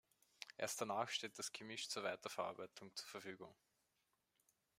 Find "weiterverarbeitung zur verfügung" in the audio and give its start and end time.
2.01-3.53